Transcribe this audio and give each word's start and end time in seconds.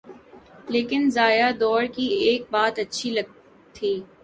لیکن 0.69 1.01
ضیاء 1.09 1.51
دور 1.59 1.83
کی 1.95 2.05
ایک 2.25 2.41
بات 2.51 2.79
اچھی 2.79 3.09
تھی۔ 3.75 3.93